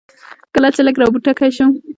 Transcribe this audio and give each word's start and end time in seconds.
کله 0.53 0.69
چې 0.75 0.81
لږ 0.85 0.95
را 1.01 1.07
بوتکی 1.13 1.51
شوم. 1.55 1.71